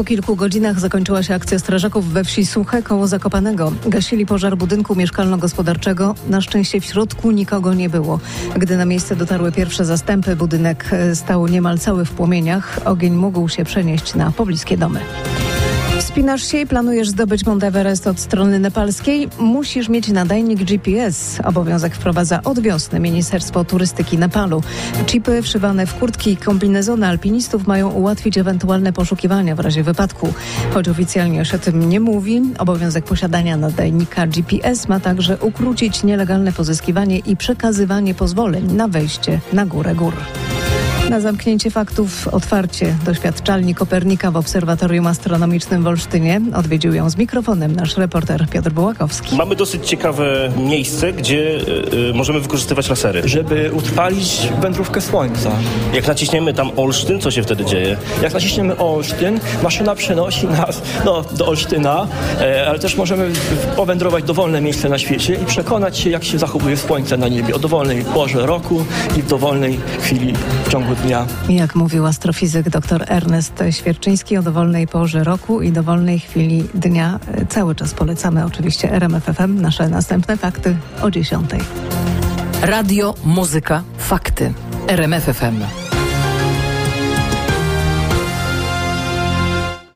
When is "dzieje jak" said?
57.64-58.34